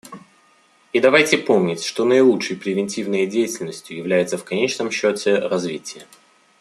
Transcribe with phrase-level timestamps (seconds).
[0.93, 6.07] И давайте помнить, что наилучшей превентивной деятельностью является в конечном счете развитие.